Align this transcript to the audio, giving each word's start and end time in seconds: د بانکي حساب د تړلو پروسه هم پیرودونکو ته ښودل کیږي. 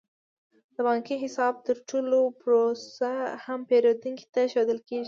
د 0.75 0.77
بانکي 0.87 1.15
حساب 1.23 1.53
د 1.67 1.69
تړلو 1.87 2.21
پروسه 2.41 3.11
هم 3.45 3.59
پیرودونکو 3.69 4.25
ته 4.33 4.41
ښودل 4.51 4.79
کیږي. 4.87 4.99